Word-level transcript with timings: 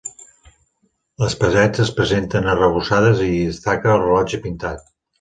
Les 1.25 1.35
parets 1.43 1.83
es 1.85 1.93
presenten 2.01 2.51
arrebossades 2.57 3.25
i 3.29 3.31
hi 3.37 3.39
destaca 3.55 3.97
el 3.97 4.05
rellotge 4.07 4.45
pintat. 4.51 4.95